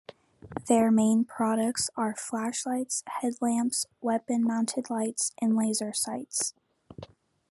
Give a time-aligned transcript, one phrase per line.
[0.65, 6.55] Their main products are flashlights, headlamps, weapon-mounted lights and laser sights.